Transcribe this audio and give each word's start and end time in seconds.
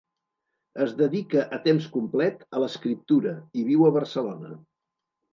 Es 0.85 0.93
dedica 1.01 1.41
a 1.57 1.59
temps 1.67 1.85
complet 1.97 2.41
a 2.59 2.61
l'escriptura 2.63 3.33
i 3.61 3.67
viu 3.69 3.85
a 3.91 3.93
Barcelona. 3.99 4.51